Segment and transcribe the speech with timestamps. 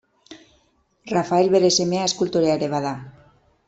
[1.13, 2.99] Rafael bere semea eskultorea ere bada.